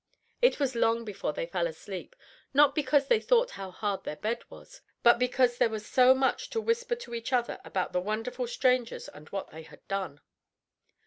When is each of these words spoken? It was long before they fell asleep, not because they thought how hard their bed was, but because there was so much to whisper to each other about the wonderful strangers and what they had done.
It 0.41 0.59
was 0.59 0.73
long 0.73 1.05
before 1.05 1.31
they 1.31 1.45
fell 1.45 1.67
asleep, 1.67 2.15
not 2.55 2.73
because 2.73 3.05
they 3.05 3.19
thought 3.19 3.51
how 3.51 3.69
hard 3.69 4.03
their 4.03 4.15
bed 4.15 4.41
was, 4.49 4.81
but 5.03 5.19
because 5.19 5.59
there 5.59 5.69
was 5.69 5.85
so 5.85 6.15
much 6.15 6.49
to 6.49 6.59
whisper 6.59 6.95
to 6.95 7.13
each 7.13 7.31
other 7.31 7.59
about 7.63 7.93
the 7.93 8.01
wonderful 8.01 8.47
strangers 8.47 9.07
and 9.09 9.29
what 9.29 9.51
they 9.51 9.61
had 9.61 9.87
done. 9.87 10.19